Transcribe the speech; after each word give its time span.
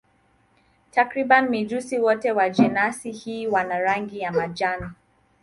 Takriban 0.91 1.49
mijusi 1.49 1.99
wote 1.99 2.31
wa 2.31 2.49
jenasi 2.49 3.11
hii 3.11 3.47
wana 3.47 3.79
rangi 3.79 4.19
ya 4.19 4.31
majani. 4.31 4.89